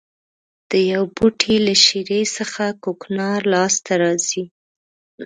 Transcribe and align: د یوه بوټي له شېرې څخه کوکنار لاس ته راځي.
د 0.69 0.71
یوه 0.91 1.07
بوټي 1.15 1.55
له 1.65 1.73
شېرې 1.83 2.21
څخه 2.37 2.63
کوکنار 2.83 3.39
لاس 3.53 3.73
ته 3.85 3.93
راځي. 4.03 4.43